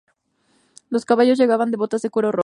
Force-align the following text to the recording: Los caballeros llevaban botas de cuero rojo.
Los 0.89 1.05
caballeros 1.05 1.37
llevaban 1.37 1.69
botas 1.71 2.01
de 2.01 2.09
cuero 2.09 2.31
rojo. 2.31 2.39